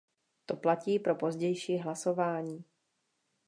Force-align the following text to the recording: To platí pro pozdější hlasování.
To 0.45 0.55
platí 0.57 0.99
pro 0.99 1.15
pozdější 1.15 1.77
hlasování. 1.77 2.63